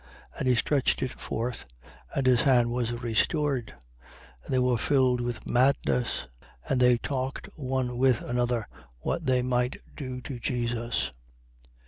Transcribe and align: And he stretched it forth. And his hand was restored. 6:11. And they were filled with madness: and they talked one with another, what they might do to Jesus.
And 0.35 0.47
he 0.47 0.55
stretched 0.55 1.03
it 1.03 1.11
forth. 1.11 1.65
And 2.15 2.25
his 2.25 2.41
hand 2.41 2.71
was 2.71 2.91
restored. 2.91 3.75
6:11. 4.45 4.45
And 4.45 4.53
they 4.55 4.57
were 4.57 4.77
filled 4.79 5.21
with 5.21 5.47
madness: 5.47 6.27
and 6.67 6.79
they 6.79 6.97
talked 6.97 7.45
one 7.55 7.99
with 7.99 8.19
another, 8.23 8.67
what 9.01 9.27
they 9.27 9.43
might 9.43 9.77
do 9.95 10.19
to 10.21 10.39
Jesus. 10.39 11.11